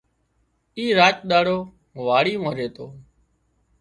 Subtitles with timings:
[0.77, 1.57] اي راچ ۮاڙو
[2.05, 2.85] واڙي مان ريتو